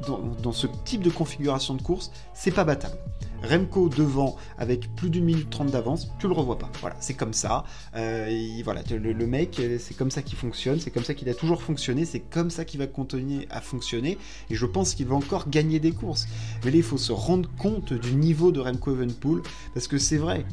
dans, 0.43 0.53
ce 0.53 0.67
type 0.85 1.03
de 1.03 1.11
configuration 1.11 1.75
de 1.75 1.83
course, 1.83 2.11
c'est 2.35 2.51
pas 2.51 2.65
battable. 2.65 2.97
Remco 3.43 3.89
devant 3.89 4.35
avec 4.59 4.93
plus 4.97 5.11
d'une 5.11 5.25
minute 5.25 5.51
trente 5.51 5.71
d'avance, 5.71 6.09
tu 6.19 6.27
le 6.27 6.33
revois 6.33 6.59
pas. 6.59 6.71
Voilà, 6.81 6.97
c'est 6.99 7.15
comme 7.15 7.33
ça. 7.35 7.65
Euh, 7.95 8.29
voilà, 8.65 8.83
le, 8.91 9.27
mec, 9.27 9.61
c'est 9.79 9.97
comme 9.97 10.11
ça 10.11 10.23
qu'il 10.23 10.37
fonctionne, 10.37 10.81
c'est 10.81 10.91
comme 10.91 11.05
ça 11.05 11.15
qu'il 11.15 11.29
a 11.29 11.35
toujours 11.35 11.63
fonctionné, 11.63 12.07
c'est 12.07 12.21
comme 12.21 12.51
ça 12.51 12.65
qu'il 12.65 12.81
va 12.81 12.87
continuer 12.87 13.47
à 13.51 13.61
fonctionner. 13.61 14.19
Et 14.51 14.57
je 14.57 14.67
pense 14.67 14.95
qu'il 14.95 15.07
va 15.07 15.15
encore 15.15 15.49
gagner 15.49 15.79
des 15.79 15.93
courses. 15.93 16.27
Mais 16.65 16.71
là, 16.71 16.79
il 16.79 16.83
faut 16.83 16.99
se 16.99 17.13
rendre 17.13 17.49
compte 17.57 17.93
du 17.93 18.15
niveau 18.15 18.51
de 18.51 18.61
Remco 18.61 18.93
Evenepoel 18.93 19.43
parce 19.75 19.87
que 19.87 19.99
c'est 19.99 20.19
vrai. 20.19 20.45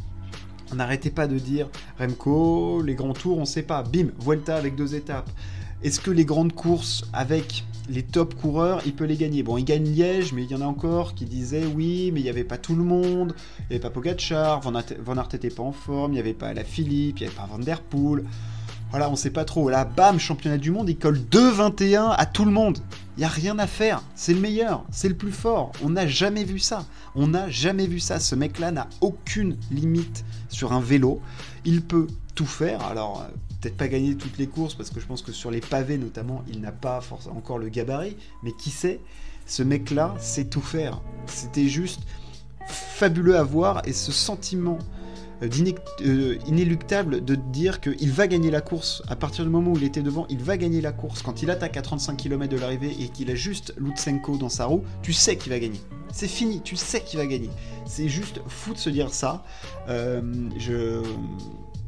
On 0.72 0.76
n'arrêtait 0.76 1.12
pas 1.12 1.28
de 1.28 1.40
dire 1.40 1.70
Remco, 1.98 2.82
les 2.82 2.96
grands 2.96 3.14
tours, 3.14 3.38
on 3.38 3.46
sait 3.46 3.64
pas. 3.64 3.82
Bim, 3.82 4.08
Vuelta 4.20 4.56
avec 4.56 4.76
deux 4.76 4.94
étapes. 4.94 5.30
Est-ce 5.84 6.00
que 6.00 6.12
les 6.12 6.24
grandes 6.24 6.54
courses 6.54 7.04
avec 7.12 7.66
les 7.90 8.04
top 8.04 8.36
coureurs, 8.36 8.82
il 8.86 8.94
peut 8.94 9.04
les 9.04 9.18
gagner? 9.18 9.44
Bon, 9.44 9.58
il 9.58 9.66
gagne 9.66 9.84
Liège, 9.84 10.32
mais 10.32 10.44
il 10.44 10.50
y 10.50 10.56
en 10.56 10.62
a 10.62 10.66
encore 10.66 11.14
qui 11.14 11.26
disaient 11.26 11.66
oui, 11.66 12.12
mais 12.14 12.22
il 12.22 12.24
n'y 12.24 12.30
avait 12.30 12.46
pas 12.46 12.58
tout 12.58 12.76
le 12.76 12.86
monde, 12.86 13.36
il 13.60 13.64
n'y 13.64 13.76
avait 13.76 13.80
pas 13.80 13.90
Pogacar, 13.90 14.62
Van 14.62 14.74
Aert 14.74 15.28
n'était 15.34 15.50
pas 15.50 15.64
en 15.64 15.74
forme, 15.74 16.12
il 16.12 16.16
n'y 16.16 16.22
avait 16.22 16.34
pas 16.34 16.54
la 16.54 16.64
Philippe, 16.64 17.20
il 17.20 17.24
n'y 17.24 17.28
avait 17.28 17.36
pas 17.36 17.50
Van. 17.52 17.60
Voilà, 18.92 19.10
on 19.10 19.16
sait 19.16 19.32
pas 19.32 19.44
trop. 19.44 19.70
Là, 19.70 19.86
bam, 19.86 20.20
championnat 20.20 20.60
du 20.60 20.70
monde, 20.70 20.88
il 20.88 20.98
colle 20.98 21.18
2-21 21.18 22.14
à 22.16 22.26
tout 22.28 22.46
le 22.46 22.52
monde. 22.52 22.78
Il 23.18 23.22
n'y 23.22 23.26
a 23.26 23.28
rien 23.28 23.58
à 23.58 23.66
faire. 23.66 24.04
C'est 24.16 24.34
le 24.34 24.40
meilleur, 24.40 24.86
c'est 24.92 25.10
le 25.10 25.16
plus 25.16 25.32
fort. 25.32 25.72
On 25.84 25.90
n'a 25.90 26.08
jamais 26.08 26.44
vu 26.44 26.60
ça. 26.60 26.86
On 27.16 27.28
n'a 27.28 27.50
jamais 27.50 27.88
vu 27.88 28.00
ça. 28.00 28.20
Ce 28.20 28.36
mec-là 28.36 28.72
n'a 28.72 28.88
aucune 29.02 29.58
limite 29.72 30.24
sur 30.48 30.74
un 30.74 30.80
vélo. 30.80 31.20
Il 31.66 31.82
peut 31.82 32.08
tout 32.36 32.46
faire. 32.46 32.86
Alors, 32.86 33.26
peut-être 33.64 33.78
pas 33.78 33.88
gagner 33.88 34.16
toutes 34.16 34.38
les 34.38 34.48
courses 34.48 34.76
parce 34.76 34.90
que 34.90 35.00
je 35.00 35.06
pense 35.06 35.22
que 35.22 35.32
sur 35.32 35.50
les 35.50 35.62
pavés 35.62 35.98
notamment, 35.98 36.44
il 36.52 36.60
n'a 36.60 36.74
pas 36.74 37.00
encore 37.34 37.58
le 37.58 37.70
gabarit, 37.70 38.18
mais 38.44 38.52
qui 38.52 38.70
sait, 38.70 39.00
ce 39.46 39.64
mec-là 39.64 40.16
sait 40.20 40.46
tout 40.46 40.62
faire. 40.62 41.02
C'était 41.28 41.68
juste 41.68 42.02
fabuleux 42.68 43.38
à 43.38 43.44
voir 43.44 43.82
et 43.86 43.94
ce 43.94 44.12
sentiment 44.12 44.80
euh, 45.44 45.50
euh, 46.02 46.38
inéluctable 46.46 47.24
de 47.24 47.36
dire 47.36 47.80
qu'il 47.80 48.12
va 48.12 48.28
gagner 48.28 48.52
la 48.52 48.60
course 48.60 49.02
à 49.08 49.16
partir 49.16 49.46
du 49.46 49.50
moment 49.50 49.72
où 49.72 49.78
il 49.78 49.84
était 49.84 50.02
devant, 50.02 50.26
il 50.30 50.40
va 50.40 50.58
gagner 50.58 50.82
la 50.82 50.92
course 50.92 51.22
quand 51.22 51.42
il 51.42 51.50
attaque 51.50 51.78
à 51.78 51.82
35 51.82 52.18
km 52.18 52.54
de 52.54 52.60
l'arrivée 52.60 52.96
et 53.00 53.08
qu'il 53.08 53.32
a 53.32 53.36
juste 53.36 53.74
Lutsenko 53.78 54.38
dans 54.38 54.50
sa 54.50 54.66
roue, 54.66 54.84
tu 55.02 55.14
sais 55.14 55.38
qu'il 55.38 55.54
va 55.54 55.60
gagner. 55.60 55.80
C'est 56.12 56.28
fini, 56.28 56.62
tu 56.62 56.76
sais 56.76 57.02
qu'il 57.02 57.18
va 57.18 57.26
gagner. 57.26 57.50
C'est 57.86 58.10
juste 58.10 58.42
fou 58.48 58.74
de 58.74 58.78
se 58.78 58.90
dire 58.90 59.14
ça. 59.14 59.44
Euh, 59.88 60.22
je 60.58 61.02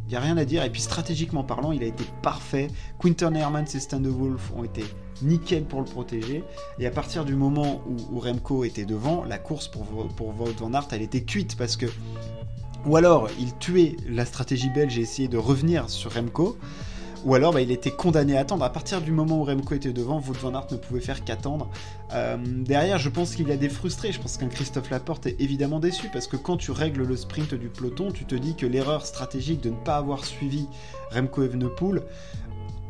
il 0.07 0.12
n'y 0.12 0.15
a 0.15 0.19
rien 0.19 0.38
à 0.38 0.45
dire. 0.45 0.63
Et 0.63 0.69
puis 0.69 0.81
stratégiquement 0.81 1.43
parlant, 1.43 1.71
il 1.71 1.83
a 1.83 1.88
été 1.88 2.03
parfait. 2.21 2.67
Quinton 3.00 3.33
Hermans 3.33 3.65
et 3.74 3.79
Stan 3.79 4.00
de 4.00 4.09
Wolf 4.09 4.51
ont 4.55 4.63
été 4.63 4.83
nickel 5.21 5.63
pour 5.63 5.79
le 5.79 5.85
protéger. 5.85 6.43
Et 6.79 6.85
à 6.85 6.91
partir 6.91 7.25
du 7.25 7.35
moment 7.35 7.81
où, 7.88 8.19
Remco 8.19 8.63
était 8.63 8.85
devant, 8.85 9.24
la 9.24 9.38
course 9.38 9.67
pour, 9.67 9.85
pour 10.15 10.31
Van 10.31 10.74
Aert, 10.74 10.88
elle 10.91 11.01
était 11.01 11.24
cuite 11.24 11.55
parce 11.57 11.77
que 11.77 11.88
Ou 12.85 12.97
alors, 12.97 13.29
il 13.39 13.55
tuait 13.57 13.95
la 14.07 14.25
stratégie 14.25 14.69
belge 14.69 14.97
et 14.97 15.01
essayait 15.01 15.27
de 15.27 15.38
revenir 15.38 15.89
sur 15.89 16.13
Remco. 16.13 16.57
Ou 17.25 17.34
alors, 17.34 17.53
bah, 17.53 17.62
il 17.62 17.72
était 17.72 17.91
condamné 17.91 18.38
à 18.38 18.41
attendre. 18.41 18.63
À 18.63 18.70
partir 18.70 19.01
du 19.01 19.12
moment 19.12 19.39
où 19.39 19.44
Remco 19.44 19.74
était 19.74 19.94
devant, 19.94 20.22
Wout 20.22 20.34
van 20.34 20.53
Aert 20.53 20.67
ne 20.72 20.77
pouvait 20.77 21.01
faire 21.01 21.24
qu'attendre. 21.24 21.67
Euh, 22.13 22.38
derrière, 22.39 23.00
je 23.00 23.10
pense 23.10 23.36
qu'il 23.36 23.48
y 23.48 23.51
a 23.51 23.58
des 23.58 23.67
frustrés. 23.67 24.12
Je 24.12 24.22
pense 24.22 24.38
qu'un 24.38 24.48
Christophe 24.48 24.91
Laporte 24.91 25.25
est 25.25 25.36
évidemment 25.39 25.79
déçu 25.79 26.10
parce 26.13 26.27
que 26.27 26.38
quand 26.38 26.58
tu 26.58 26.70
règles 26.70 27.03
le 27.03 27.17
sprint 27.17 27.55
du 27.55 27.70
peloton, 27.70 28.12
tu 28.12 28.25
te 28.25 28.36
dis 28.36 28.55
que 28.55 28.67
l'erreur 28.67 29.08
stratégique 29.08 29.62
de 29.62 29.72
ne 29.72 29.75
pas 29.75 29.98
avoir 29.98 30.24
suivi 30.24 30.67
Remco 31.12 31.41
Evenepoel, 31.41 32.03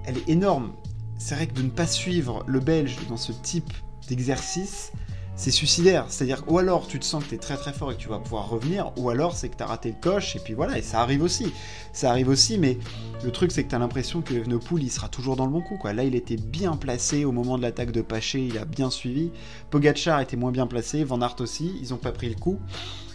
elle 0.06 0.18
est 0.18 0.30
énorme. 0.30 0.74
C'est 1.18 1.36
vrai 1.36 1.48
que 1.48 1.54
de 1.54 1.62
ne 1.62 1.70
pas 1.70 1.88
suivre 1.88 2.44
le 2.46 2.60
Belge 2.60 2.98
dans 3.08 3.18
ce 3.18 3.32
type 3.32 3.72
d'exercice, 4.10 4.92
c'est 5.36 5.52
suicidaire. 5.52 6.06
C'est-à-dire, 6.10 6.44
ou 6.48 6.58
alors 6.58 6.88
tu 6.88 7.00
te 7.00 7.06
sens 7.06 7.24
que 7.24 7.30
tu 7.30 7.36
es 7.36 7.38
très 7.38 7.58
très 7.58 7.74
fort 7.74 7.92
et 7.92 7.96
que 7.96 8.02
tu 8.02 8.08
vas 8.08 8.20
pouvoir 8.20 8.50
revenir, 8.50 8.92
ou 8.98 9.10
alors 9.10 9.36
c'est 9.36 9.50
que 9.50 9.58
tu 9.58 9.64
as 9.64 9.68
raté 9.68 9.90
le 9.90 9.96
coche, 10.02 10.36
et 10.36 10.40
puis 10.40 10.54
voilà, 10.54 10.78
et 10.78 10.82
ça 10.82 11.02
arrive 11.02 11.24
aussi. 11.24 11.52
Ça 11.94 12.10
arrive 12.10 12.30
aussi, 12.30 12.58
mais 12.58 12.78
le 13.24 13.32
truc 13.32 13.52
c'est 13.52 13.64
que 13.64 13.70
tu 13.70 13.76
as 13.76 13.80
l'impression 13.80 14.22
que 14.22 14.34
Evenepoel 14.34 14.84
il 14.84 14.92
sera 14.92 15.10
toujours 15.10 15.36
dans 15.36 15.46
le 15.46 15.52
bon 15.52 15.62
coup. 15.62 15.78
Quoi. 15.78 15.94
Là, 15.94 16.04
il 16.04 16.16
était 16.16 16.38
bien 16.38 16.76
placé 16.76 17.26
au 17.26 17.32
moment 17.32 17.58
de 17.58 17.64
l'attaque 17.64 17.92
de 17.92 18.02
Paché, 18.02 18.46
il 18.46 18.58
a 18.58 18.66
bien 18.66 18.90
suivi. 18.90 19.32
Pogachar 19.70 20.22
était 20.22 20.38
moins 20.38 20.52
bien 20.52 20.68
placé, 20.68 21.04
Van 21.04 21.22
Aert 21.22 21.36
aussi, 21.40 21.72
ils 21.82 21.94
ont 21.94 21.98
pas 21.98 22.12
pris 22.12 22.30
le 22.30 22.36
coup. 22.36 22.60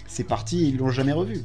C'est 0.07 0.25
parti, 0.25 0.69
ils 0.69 0.77
l'ont 0.77 0.91
jamais 0.91 1.13
revu. 1.13 1.45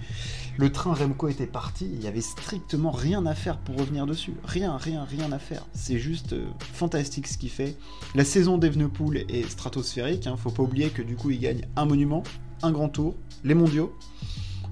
Le 0.57 0.71
train 0.71 0.93
Remco 0.93 1.27
était 1.27 1.47
parti, 1.47 1.89
il 1.93 2.01
y 2.01 2.07
avait 2.07 2.21
strictement 2.21 2.91
rien 2.91 3.25
à 3.25 3.35
faire 3.35 3.57
pour 3.57 3.77
revenir 3.77 4.05
dessus. 4.05 4.33
Rien, 4.45 4.77
rien, 4.77 5.03
rien 5.03 5.29
à 5.33 5.39
faire. 5.39 5.65
C'est 5.73 5.99
juste 5.99 6.31
euh, 6.31 6.45
fantastique 6.59 7.27
ce 7.27 7.37
qu'il 7.37 7.49
fait. 7.49 7.75
La 8.15 8.23
saison 8.23 8.57
d'Evenepoel 8.57 9.25
est 9.27 9.49
stratosphérique, 9.49 10.27
hein. 10.27 10.37
faut 10.37 10.51
pas 10.51 10.63
oublier 10.63 10.91
que 10.91 11.01
du 11.01 11.17
coup 11.17 11.31
il 11.31 11.39
gagne 11.39 11.67
un 11.75 11.83
monument, 11.83 12.23
un 12.63 12.71
grand 12.71 12.87
tour, 12.87 13.15
les 13.43 13.53
mondiaux. 13.53 13.93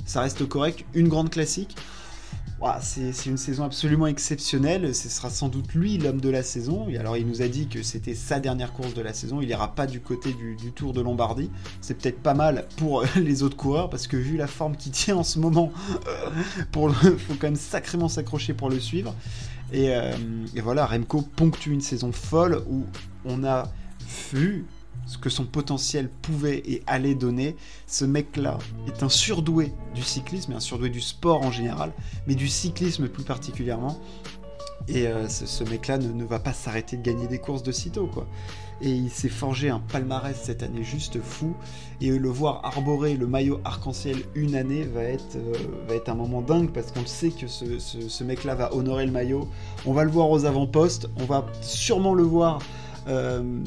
Ça 0.05 0.21
reste 0.21 0.47
correct, 0.47 0.85
une 0.93 1.09
grande 1.09 1.29
classique 1.29 1.75
c'est 2.81 3.25
une 3.25 3.37
saison 3.37 3.63
absolument 3.63 4.07
exceptionnelle. 4.07 4.95
Ce 4.95 5.09
sera 5.09 5.29
sans 5.29 5.49
doute 5.49 5.73
lui 5.73 5.97
l'homme 5.97 6.21
de 6.21 6.29
la 6.29 6.43
saison. 6.43 6.87
Et 6.89 6.97
alors, 6.97 7.17
il 7.17 7.27
nous 7.27 7.41
a 7.41 7.47
dit 7.47 7.67
que 7.67 7.83
c'était 7.83 8.15
sa 8.15 8.39
dernière 8.39 8.73
course 8.73 8.93
de 8.93 9.01
la 9.01 9.13
saison. 9.13 9.41
Il 9.41 9.47
n'ira 9.47 9.75
pas 9.75 9.87
du 9.87 9.99
côté 9.99 10.33
du, 10.33 10.71
Tour 10.71 10.93
de 10.93 11.01
Lombardie. 11.01 11.49
C'est 11.81 11.95
peut-être 11.95 12.19
pas 12.19 12.33
mal 12.33 12.65
pour 12.77 13.03
les 13.15 13.43
autres 13.43 13.57
coureurs 13.57 13.89
parce 13.89 14.07
que 14.07 14.17
vu 14.17 14.37
la 14.37 14.47
forme 14.47 14.77
qu'il 14.77 14.91
tient 14.91 15.17
en 15.17 15.23
ce 15.23 15.39
moment, 15.39 15.71
il 16.57 16.71
faut 17.17 17.33
quand 17.39 17.47
même 17.47 17.55
sacrément 17.55 18.07
s'accrocher 18.07 18.53
pour 18.53 18.69
le 18.69 18.79
suivre. 18.79 19.13
Et, 19.71 19.89
euh, 19.89 20.13
et 20.55 20.61
voilà, 20.61 20.85
Remco 20.85 21.21
ponctue 21.21 21.71
une 21.71 21.81
saison 21.81 22.11
folle 22.11 22.63
où 22.69 22.83
on 23.25 23.43
a 23.43 23.71
vu 24.31 24.65
ce 25.05 25.17
que 25.17 25.29
son 25.29 25.45
potentiel 25.45 26.09
pouvait 26.09 26.61
et 26.65 26.83
allait 26.87 27.15
donner. 27.15 27.55
Ce 27.87 28.05
mec-là 28.05 28.57
est 28.87 29.03
un 29.03 29.09
surdoué 29.09 29.73
du 29.93 30.01
cyclisme, 30.01 30.53
et 30.53 30.55
un 30.55 30.59
surdoué 30.59 30.89
du 30.89 31.01
sport 31.01 31.41
en 31.41 31.51
général, 31.51 31.91
mais 32.27 32.35
du 32.35 32.47
cyclisme 32.47 33.07
plus 33.07 33.23
particulièrement. 33.23 33.99
Et 34.89 35.07
euh, 35.07 35.29
ce, 35.29 35.63
mec-là 35.63 35.97
ne, 35.97 36.25
va 36.25 36.39
pas 36.39 36.51
s'arrêter 36.51 36.97
de 36.97 37.03
gagner 37.03 37.27
des 37.27 37.39
courses 37.39 37.63
de 37.63 37.71
sitôt, 37.71 38.07
quoi. 38.07 38.27
Et 38.81 38.89
il 38.89 39.09
s'est 39.09 39.29
forgé 39.29 39.69
un 39.69 39.79
palmarès 39.79 40.37
cette 40.37 40.61
année 40.61 40.83
juste 40.83 41.21
fou. 41.21 41.55
Et 42.01 42.09
le 42.09 42.27
voir 42.27 42.65
arborer 42.65 43.15
le 43.15 43.25
maillot 43.25 43.61
arc-en-ciel 43.63 44.17
une 44.35 44.55
année 44.55 44.83
va 44.83 45.03
être, 45.03 45.37
euh, 45.37 45.53
va 45.87 45.95
être 45.95 46.09
un 46.09 46.15
moment 46.15 46.41
dingue 46.41 46.69
parce 46.71 46.91
qu'on 46.91 47.05
sait 47.05 47.29
que 47.29 47.47
ce, 47.47 47.79
ce 47.79 48.23
mec-là 48.25 48.55
va 48.55 48.73
honorer 48.75 49.05
le 49.05 49.13
maillot. 49.13 49.47
On 49.85 49.93
va 49.93 50.03
le 50.03 50.11
voir 50.11 50.29
aux 50.29 50.43
avant-postes, 50.43 51.07
on 51.15 51.23
va 51.23 51.45
sûrement 51.61 52.13
le 52.13 52.23
voir 52.23 52.59
euh, 53.07 53.63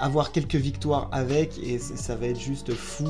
avoir 0.00 0.32
quelques 0.32 0.56
victoires 0.56 1.08
avec 1.12 1.58
et 1.62 1.78
ça 1.78 2.16
va 2.16 2.26
être 2.26 2.40
juste 2.40 2.72
fou. 2.74 3.08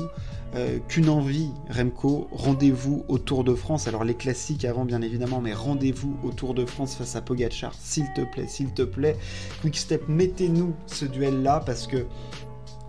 Euh, 0.53 0.79
qu'une 0.89 1.07
envie, 1.07 1.49
Remco, 1.69 2.27
rendez-vous 2.29 3.05
au 3.07 3.17
Tour 3.17 3.45
de 3.45 3.55
France. 3.55 3.87
Alors 3.87 4.03
les 4.03 4.15
classiques 4.15 4.65
avant 4.65 4.83
bien 4.83 5.01
évidemment, 5.01 5.39
mais 5.39 5.53
rendez-vous 5.53 6.17
au 6.23 6.31
Tour 6.31 6.53
de 6.53 6.65
France 6.65 6.95
face 6.95 7.15
à 7.15 7.21
Pogachar, 7.21 7.73
s'il 7.79 8.11
te 8.13 8.21
plaît, 8.21 8.47
s'il 8.47 8.73
te 8.73 8.81
plaît. 8.81 9.15
Quickstep, 9.61 10.09
mettez-nous 10.09 10.73
ce 10.87 11.05
duel-là 11.05 11.63
parce 11.65 11.87
que 11.87 12.05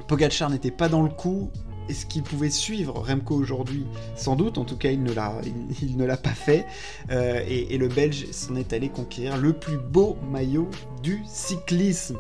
Pogachar 0.09 0.51
n'était 0.51 0.73
pas 0.73 0.89
dans 0.89 1.03
le 1.03 1.09
coup. 1.09 1.51
Est-ce 1.93 2.07
qu'il 2.07 2.23
pouvait 2.23 2.49
suivre 2.49 3.03
Remco 3.07 3.35
aujourd'hui 3.35 3.85
Sans 4.17 4.35
doute, 4.35 4.57
en 4.57 4.65
tout 4.65 4.79
cas 4.79 4.91
il 4.91 5.03
ne 5.03 5.13
l'a, 5.13 6.17
pas 6.17 6.31
fait. 6.31 6.65
Euh, 7.11 7.45
et, 7.47 7.75
et 7.75 7.77
le 7.77 7.89
Belge 7.89 8.31
s'en 8.31 8.57
est 8.57 8.73
allé 8.73 8.89
conquérir 8.89 9.37
le 9.37 9.53
plus 9.53 9.77
beau 9.77 10.17
maillot 10.31 10.71
du 11.03 11.23
cyclisme. 11.27 12.17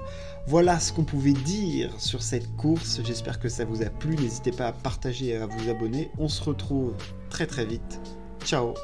Voilà 0.47 0.79
ce 0.79 0.93
qu'on 0.93 1.05
pouvait 1.05 1.33
dire 1.33 1.91
sur 1.99 2.21
cette 2.23 2.55
course. 2.57 3.00
J'espère 3.02 3.41
que 3.41 3.49
ça 3.49 3.64
vous 3.64 3.81
a 3.81 3.88
plu. 3.88 4.14
N'hésitez 4.17 4.50
pas 4.50 4.67
à 4.67 4.73
partager 4.73 5.29
et 5.29 5.37
à 5.37 5.47
vous 5.47 5.71
abonner. 5.71 6.11
On 6.19 6.29
se 6.29 6.45
retrouve 6.45 6.93
très 7.31 7.47
très 7.47 7.64
vite. 7.64 7.99
Ciao, 8.45 8.75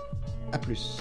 à 0.52 0.59
plus. 0.59 0.97